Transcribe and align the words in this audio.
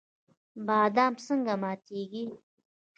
بادام 0.67 1.13
څنګه 1.25 1.53
ماتیږي؟ 1.63 2.23